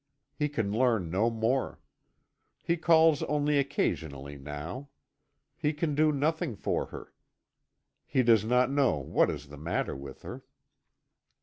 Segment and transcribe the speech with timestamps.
[0.33, 1.79] He can learn no more.
[2.63, 4.89] He calls only occasionally now.
[5.55, 7.13] He can do nothing for her.
[8.07, 10.43] He does not know what is the matter with her.